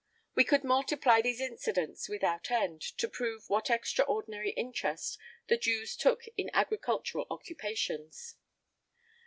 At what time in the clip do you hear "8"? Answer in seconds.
0.31-0.37